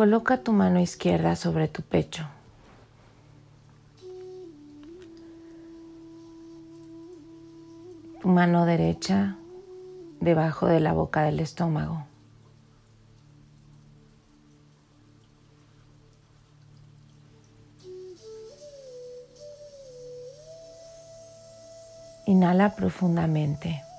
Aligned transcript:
Coloca 0.00 0.38
tu 0.38 0.54
mano 0.54 0.80
izquierda 0.80 1.36
sobre 1.36 1.68
tu 1.68 1.82
pecho. 1.82 2.24
Tu 8.22 8.26
mano 8.26 8.64
derecha 8.64 9.36
debajo 10.20 10.68
de 10.68 10.80
la 10.80 10.94
boca 10.94 11.24
del 11.24 11.38
estómago. 11.40 12.06
Inhala 22.24 22.74
profundamente. 22.74 23.89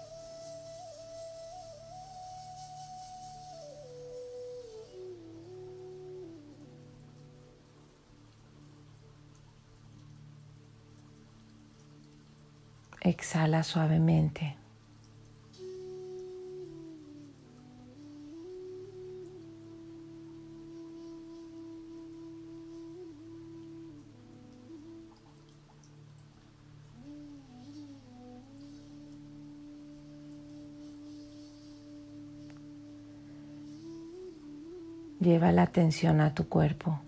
Exhala 13.22 13.62
suavemente. 13.62 14.58
Lleva 35.20 35.52
la 35.52 35.62
atención 35.62 36.22
a 36.22 36.34
tu 36.34 36.50
cuerpo. 36.50 37.00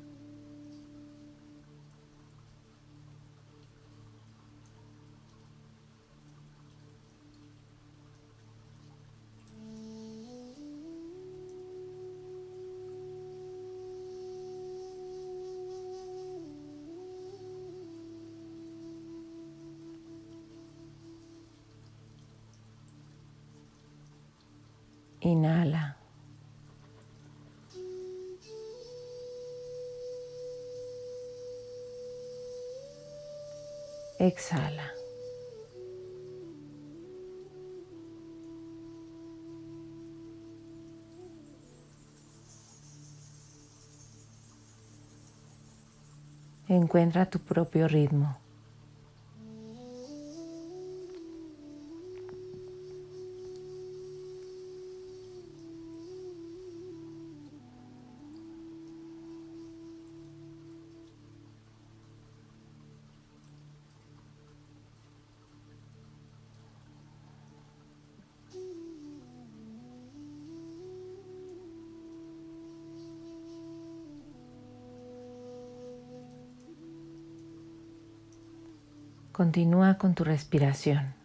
Inhala. 25.25 25.95
Exhala. 34.19 34.91
Encuentra 46.67 47.25
tu 47.29 47.39
propio 47.39 47.87
ritmo. 47.87 48.42
Continúa 79.33 79.97
con 79.97 80.13
tu 80.13 80.23
respiración. 80.23 81.22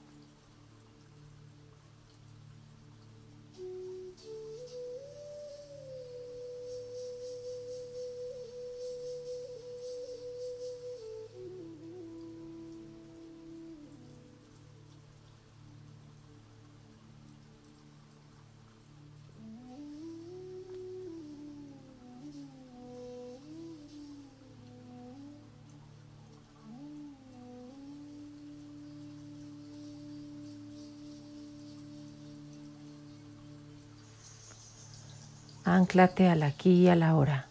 Anclate 35.78 36.28
al 36.28 36.42
aquí 36.42 36.72
y 36.72 36.88
a 36.88 36.96
la 36.96 37.14
hora. 37.14 37.46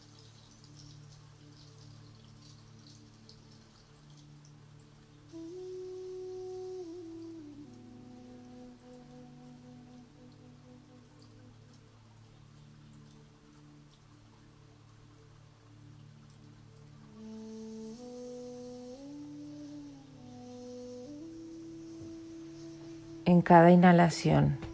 En 23.24 23.42
cada 23.42 23.72
inhalación 23.72 24.67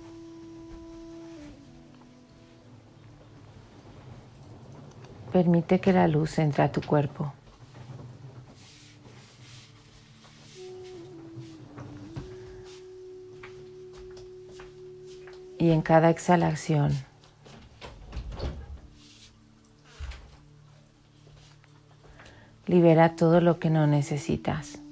Permite 5.33 5.79
que 5.79 5.91
la 5.91 6.07
luz 6.07 6.37
entre 6.37 6.61
a 6.61 6.71
tu 6.71 6.79
cuerpo. 6.79 7.33
Y 15.57 15.71
en 15.71 15.81
cada 15.81 16.11
exhalación, 16.11 16.93
libera 22.67 23.15
todo 23.15 23.41
lo 23.41 23.57
que 23.57 23.71
no 23.71 23.87
necesitas. 23.87 24.82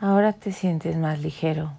Ahora 0.00 0.32
te 0.32 0.52
sientes 0.52 0.96
más 0.96 1.18
ligero. 1.20 1.72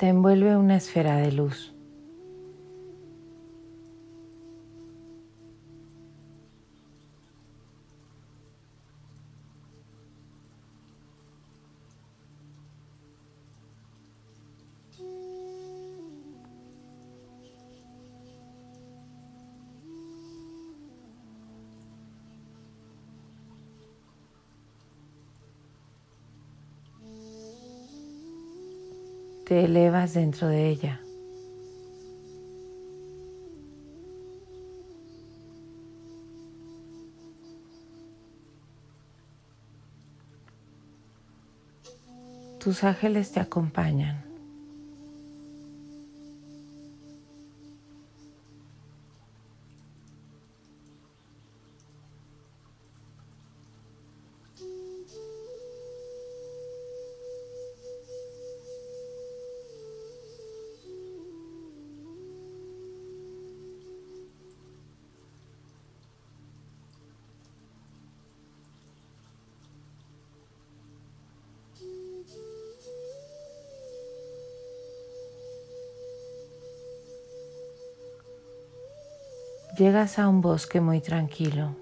Te 0.00 0.08
envuelve 0.08 0.56
una 0.56 0.76
esfera 0.76 1.16
de 1.16 1.30
luz. 1.30 1.74
Te 29.50 29.64
elevas 29.64 30.14
dentro 30.14 30.46
de 30.46 30.68
ella. 30.68 31.00
Tus 42.60 42.84
ángeles 42.84 43.32
te 43.32 43.40
acompañan. 43.40 44.29
Llegas 79.80 80.18
a 80.18 80.28
un 80.28 80.42
bosque 80.42 80.78
muy 80.78 81.00
tranquilo. 81.00 81.74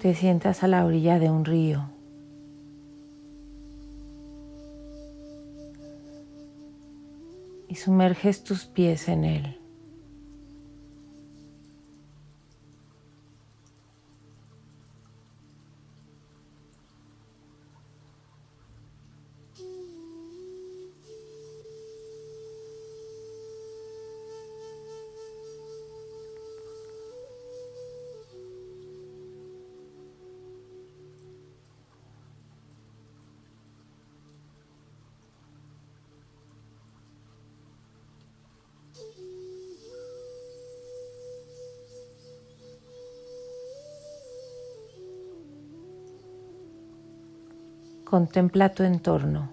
Te 0.00 0.14
sientas 0.14 0.62
a 0.62 0.68
la 0.68 0.86
orilla 0.86 1.18
de 1.18 1.28
un 1.28 1.44
río. 1.44 1.97
Sumerges 7.78 8.42
tus 8.42 8.64
pies 8.64 9.08
en 9.08 9.24
él. 9.24 9.57
Contempla 48.08 48.70
tu 48.70 48.84
entorno. 48.84 49.50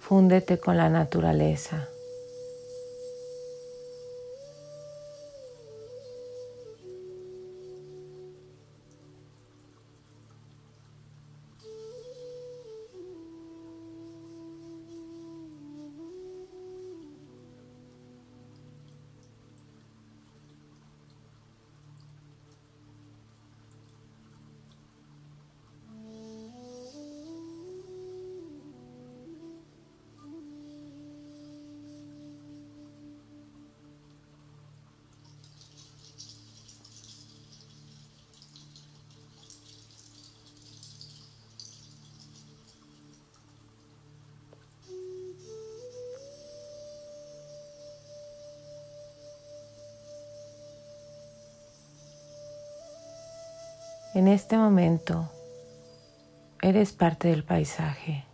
Fúndete 0.00 0.58
con 0.58 0.76
la 0.76 0.88
naturaleza. 0.88 1.93
En 54.14 54.28
este 54.28 54.56
momento 54.56 55.28
eres 56.62 56.92
parte 56.92 57.26
del 57.28 57.42
paisaje. 57.42 58.24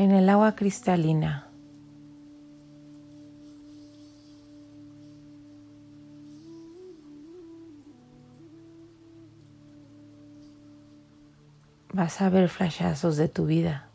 En 0.00 0.12
el 0.12 0.30
agua 0.30 0.56
cristalina 0.56 1.46
vas 11.92 12.22
a 12.22 12.30
ver 12.30 12.48
flashazos 12.48 13.18
de 13.18 13.28
tu 13.28 13.44
vida. 13.44 13.89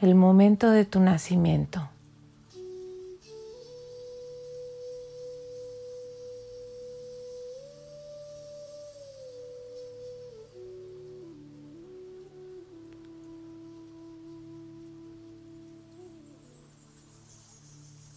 El 0.00 0.14
momento 0.14 0.70
de 0.70 0.84
tu 0.84 1.00
nacimiento. 1.00 1.88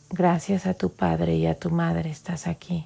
Gracias 0.10 0.68
a 0.68 0.76
tu 0.76 0.92
padre 0.92 1.36
y 1.36 1.48
a 1.48 1.60
tu 1.60 1.70
madre 1.70 2.12
estás 2.12 2.48
aquí. 2.48 2.86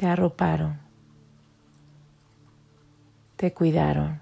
Te 0.00 0.06
arroparon, 0.06 0.78
te 3.36 3.52
cuidaron. 3.52 4.18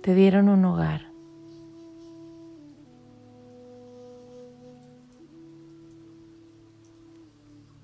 Te 0.00 0.14
dieron 0.14 0.48
un 0.48 0.64
hogar. 0.64 1.10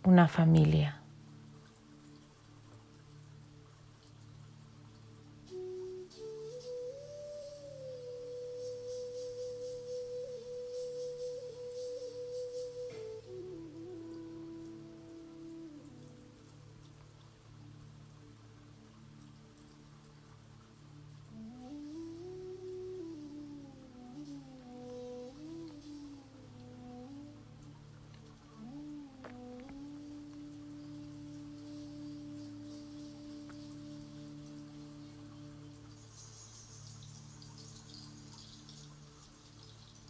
una 0.04 0.28
familia. 0.28 0.97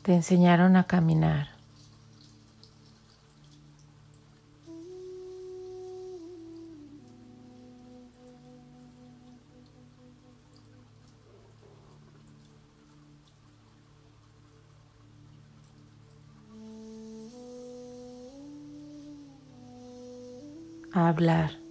Te 0.09 0.15
enseñaron 0.15 0.75
a 0.77 0.85
caminar. 0.85 1.49
hablar. 20.95 21.67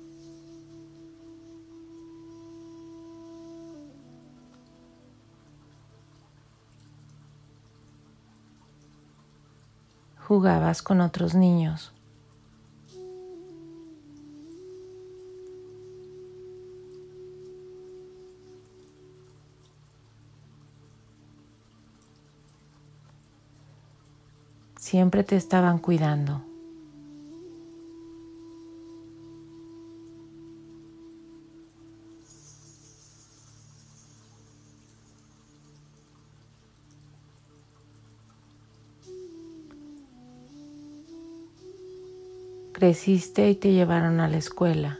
Jugabas 10.38 10.84
con 10.84 11.01
otros 11.01 11.34
niños. 11.34 11.91
Siempre 24.77 25.24
te 25.24 25.36
estaban 25.36 25.79
cuidando. 25.79 26.46
Creciste 42.77 43.50
y 43.50 43.55
te 43.55 43.72
llevaron 43.72 44.19
a 44.19 44.27
la 44.27 44.38
escuela. 44.38 45.00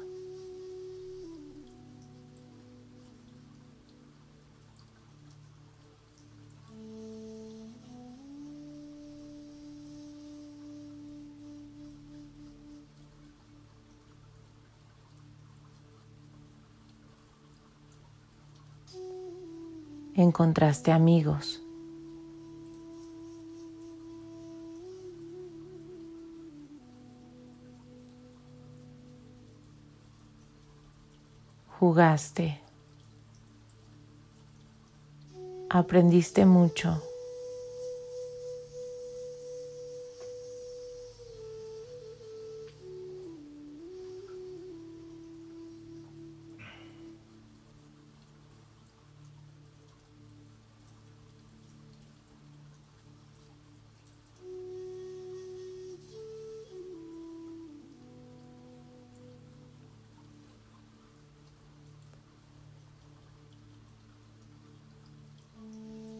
Encontraste 20.15 20.91
amigos. 20.91 21.62
Jugaste, 31.79 32.60
aprendiste 35.69 36.46
mucho. 36.46 37.01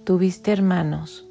Tuviste 0.08 0.54
hermanos. 0.54 1.26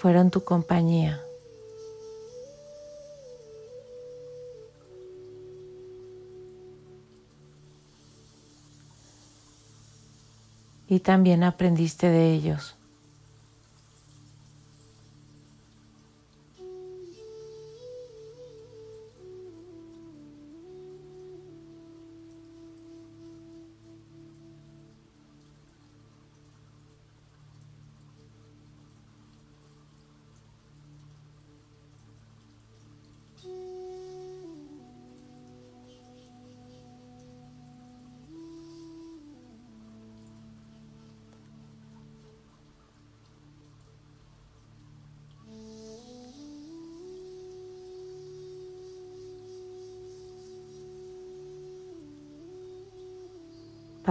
Fueron 0.00 0.32
tu 0.32 0.42
compañía. 0.42 1.22
Y 10.92 11.00
también 11.00 11.42
aprendiste 11.42 12.10
de 12.10 12.34
ellos. 12.34 12.76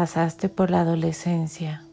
Pasaste 0.01 0.49
por 0.49 0.71
la 0.71 0.81
adolescencia. 0.81 1.85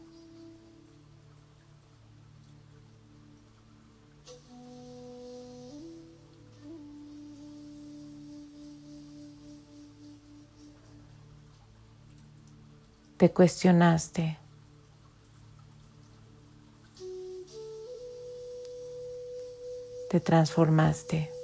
Te 13.17 13.31
cuestionaste. 13.31 14.39
Te 20.09 20.19
transformaste. 20.19 21.38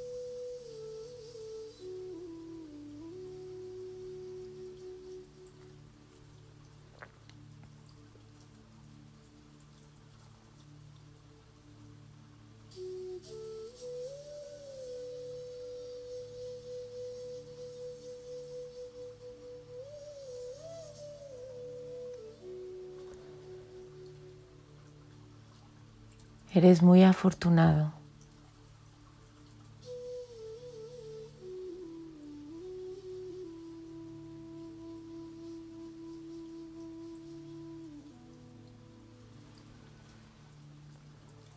Eres 26.55 26.81
muy 26.81 27.03
afortunado. 27.03 27.91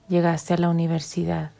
Llegaste 0.09 0.55
a 0.55 0.57
la 0.57 0.69
universidad. 0.69 1.53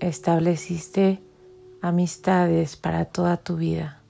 Estableciste 0.00 1.20
amistades 1.80 2.76
para 2.76 3.04
toda 3.04 3.36
tu 3.36 3.56
vida. 3.56 4.02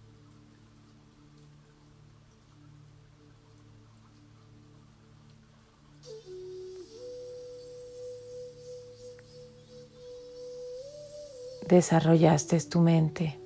Desarrollaste 11.68 12.61
tu 12.61 12.81
mente. 12.81 13.38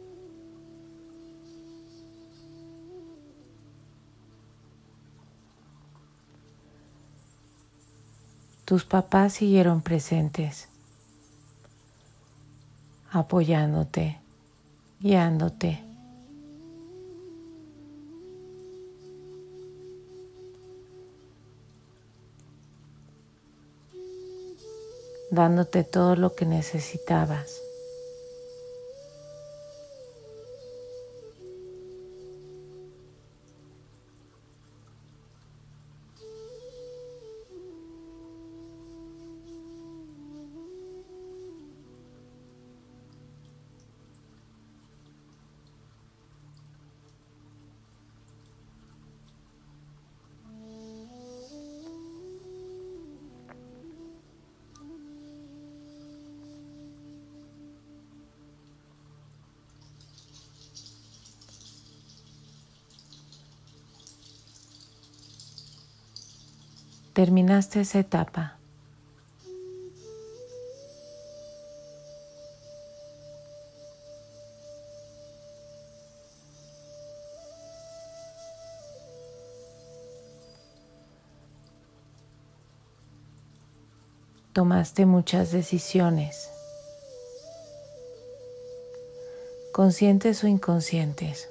Tus 8.66 8.84
papás 8.84 9.32
siguieron 9.32 9.82
presentes 9.82 10.70
apoyándote, 13.10 14.18
guiándote. 15.00 15.84
dándote 25.30 25.84
todo 25.84 26.16
lo 26.16 26.34
que 26.34 26.44
necesitabas. 26.44 27.69
Terminaste 67.20 67.80
esa 67.82 67.98
etapa. 67.98 68.56
Tomaste 84.54 85.04
muchas 85.04 85.52
decisiones, 85.52 86.48
conscientes 89.74 90.42
o 90.42 90.46
inconscientes. 90.46 91.50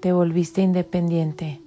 Te 0.00 0.12
volviste 0.12 0.60
independiente. 0.60 1.60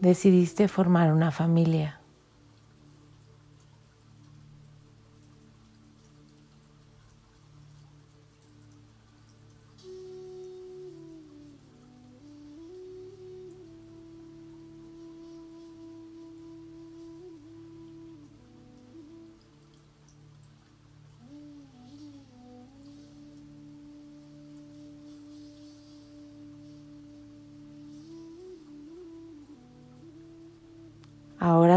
Decidiste 0.00 0.66
formar 0.66 1.12
una 1.12 1.30
familia. 1.30 2.01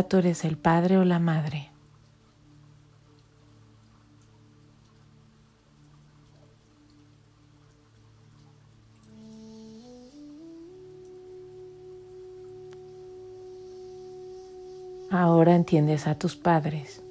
Tú 0.07 0.17
eres 0.17 0.45
el 0.45 0.57
padre 0.57 0.97
o 0.97 1.03
la 1.03 1.19
madre. 1.19 1.71
Ahora 15.11 15.55
entiendes 15.55 16.07
a 16.07 16.15
tus 16.15 16.35
padres. 16.35 17.01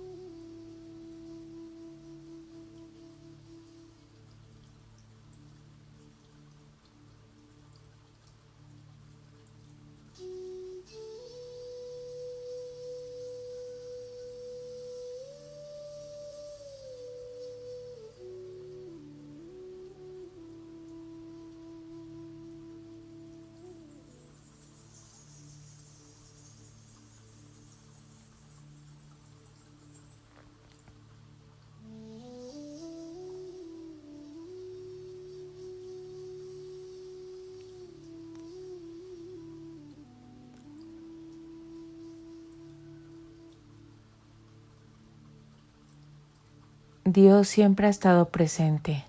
Dios 47.05 47.49
siempre 47.49 47.87
ha 47.87 47.91
estado 47.91 48.31
presente. 48.31 49.05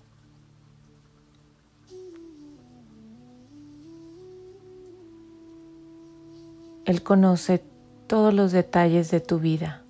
Él 6.84 7.02
conoce 7.02 7.64
todos 8.06 8.34
los 8.34 8.52
detalles 8.52 9.10
de 9.10 9.20
tu 9.20 9.38
vida. 9.38 9.82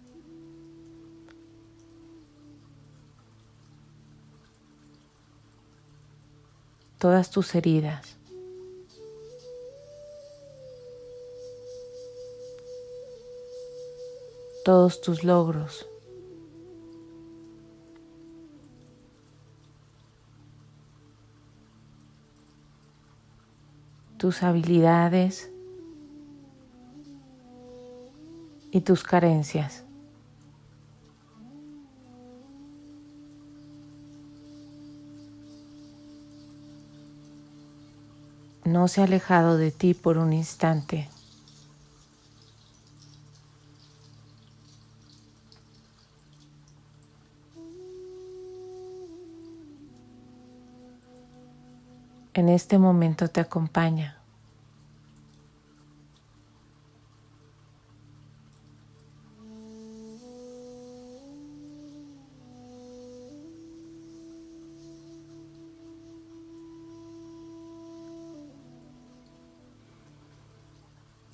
Todas 6.99 7.31
tus 7.31 7.55
heridas. 7.55 8.17
Todos 14.65 15.01
tus 15.01 15.23
logros. 15.25 15.87
Tus 24.19 24.43
habilidades 24.43 25.51
y 28.71 28.81
tus 28.81 29.03
carencias. 29.03 29.85
No 38.65 38.89
se 38.89 39.01
ha 39.01 39.05
alejado 39.05 39.57
de 39.57 39.71
ti 39.71 39.95
por 39.95 40.19
un 40.19 40.33
instante. 40.33 41.09
En 52.37 52.51
este 52.51 52.77
momento 52.77 53.29
te 53.29 53.41
acompaña. 53.41 54.13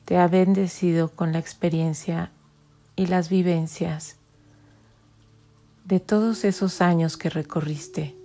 te 0.05 0.19
ha 0.19 0.29
bendecido 0.29 1.11
con 1.11 1.33
la 1.33 1.39
experiencia 1.39 2.31
y 2.97 3.07
las 3.07 3.31
vivencias 3.31 4.17
de 5.85 6.01
todos 6.01 6.45
esos 6.45 6.83
años 6.83 7.17
que 7.17 7.31
recorriste. 7.31 8.22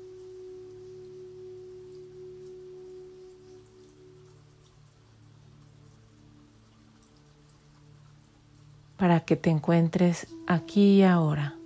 Que 9.27 9.35
te 9.35 9.51
encuentres 9.51 10.25
aquí 10.47 10.99
y 10.99 11.03
ahora. 11.03 11.56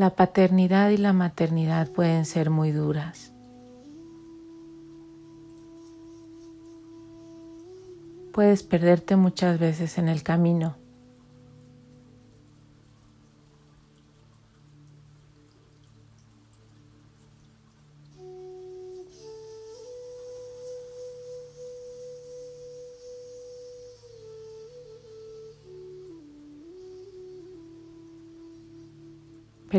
La 0.00 0.16
paternidad 0.16 0.88
y 0.88 0.96
la 0.96 1.12
maternidad 1.12 1.92
pueden 1.92 2.24
ser 2.24 2.48
muy 2.48 2.70
duras. 2.70 3.34
Puedes 8.32 8.62
perderte 8.62 9.16
muchas 9.16 9.58
veces 9.58 9.98
en 9.98 10.08
el 10.08 10.22
camino. 10.22 10.79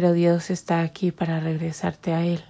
Pero 0.01 0.13
Dios 0.13 0.49
está 0.49 0.81
aquí 0.81 1.11
para 1.11 1.39
regresarte 1.39 2.11
a 2.11 2.25
Él. 2.25 2.43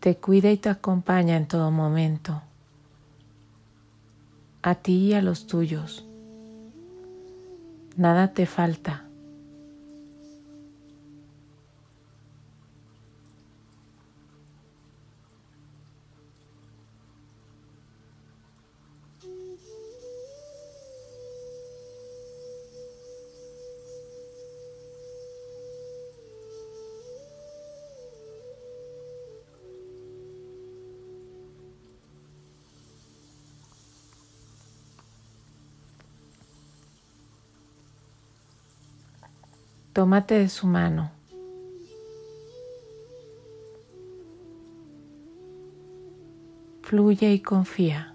Te 0.00 0.16
cuida 0.16 0.50
y 0.50 0.56
te 0.56 0.70
acompaña 0.70 1.36
en 1.36 1.46
todo 1.46 1.70
momento, 1.70 2.40
a 4.62 4.74
ti 4.74 5.08
y 5.08 5.12
a 5.12 5.20
los 5.20 5.46
tuyos. 5.46 6.06
Nada 7.98 8.32
te 8.32 8.46
falta. 8.46 9.03
Tómate 39.94 40.34
de 40.40 40.48
su 40.48 40.66
mano. 40.66 41.12
Fluye 46.82 47.32
y 47.32 47.40
confía. 47.40 48.13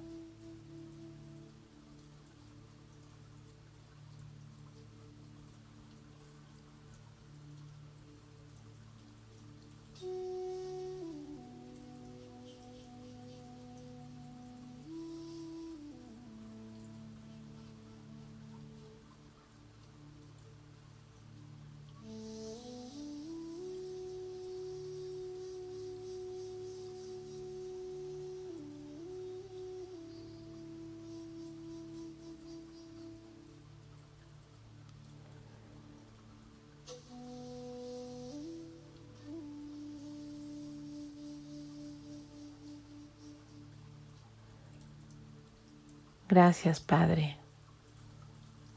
Gracias 46.30 46.80
Padre, 46.80 47.38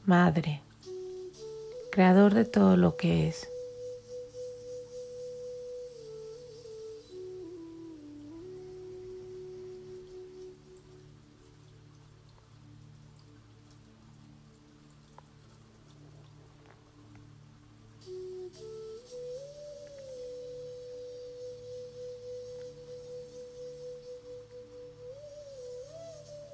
Madre, 0.07 0.62
Creador 1.91 2.33
de 2.33 2.47
todo 2.47 2.79
lo 2.79 2.97
que 2.97 3.29
es. 3.29 3.47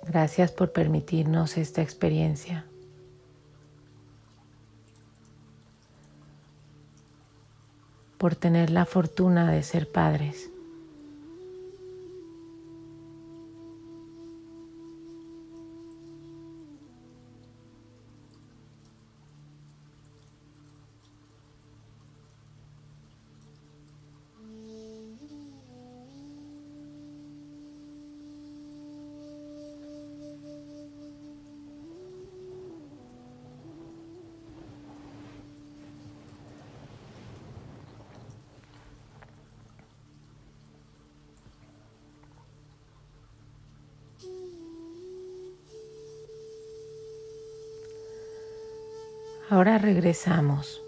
Gracias 0.08 0.50
por 0.50 0.72
permitirnos 0.72 1.58
esta 1.58 1.82
experiencia. 1.82 2.64
Por 8.16 8.34
tener 8.34 8.70
la 8.70 8.86
fortuna 8.86 9.52
de 9.52 9.62
ser 9.62 9.92
padres. 9.92 10.50
Ahora 49.50 49.78
regresamos. 49.78 50.82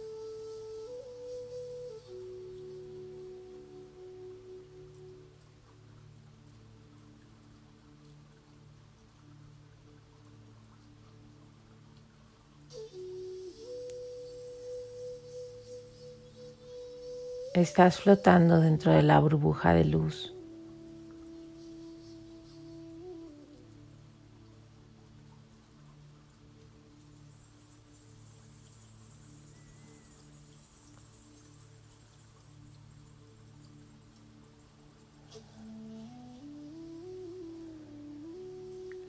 Estás 17.54 18.00
flotando 18.00 18.60
dentro 18.60 18.92
de 18.92 19.02
la 19.02 19.18
burbuja 19.20 19.72
de 19.72 19.84
luz. 19.86 20.34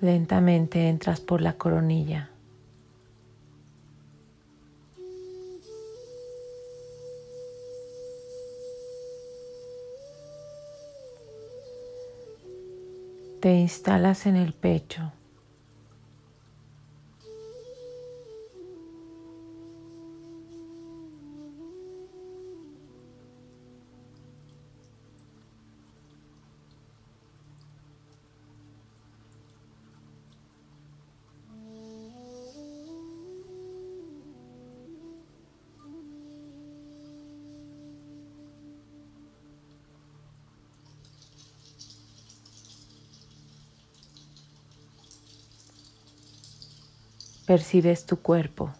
Lentamente 0.01 0.89
entras 0.89 1.21
por 1.21 1.41
la 1.41 1.53
coronilla. 1.53 2.31
Te 13.39 13.53
instalas 13.53 14.25
en 14.25 14.37
el 14.37 14.53
pecho. 14.53 15.13
Percibes 47.51 48.05
tu 48.05 48.21
cuerpo. 48.21 48.71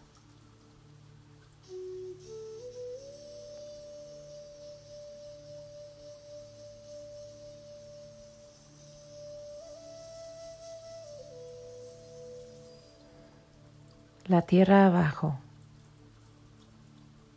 La 14.27 14.43
tierra 14.43 14.85
abajo, 14.85 15.37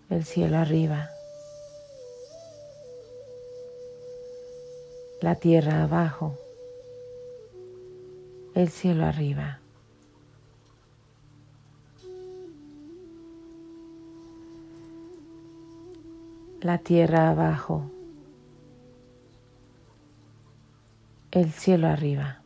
el 0.08 0.24
cielo 0.24 0.58
arriba. 0.58 1.10
La 5.20 5.34
tierra 5.34 5.82
abajo, 5.82 6.38
el 8.54 8.68
cielo 8.68 9.04
arriba. 9.04 9.63
La 16.64 16.78
tierra 16.78 17.28
abajo, 17.28 17.90
el 21.30 21.52
cielo 21.52 21.88
arriba. 21.88 22.40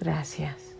Gracias. 0.00 0.75